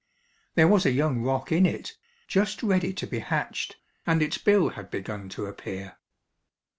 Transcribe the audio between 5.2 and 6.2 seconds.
to appear.